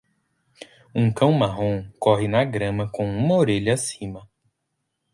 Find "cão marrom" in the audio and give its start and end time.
1.13-1.87